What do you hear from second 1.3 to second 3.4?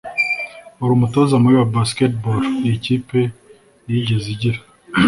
mubi wa basketball iyi kipe